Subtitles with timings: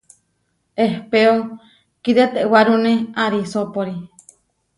[0.85, 1.35] Ehpéo
[2.03, 3.95] kitetewárune arisópori.